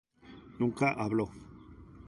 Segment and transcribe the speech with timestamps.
[0.59, 1.29] Nunca hablo.